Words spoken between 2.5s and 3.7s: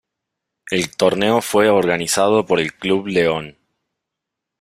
el Club Leon.